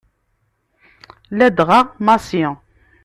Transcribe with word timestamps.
Ladɣa 1.37 1.79
Massi. 2.05 2.45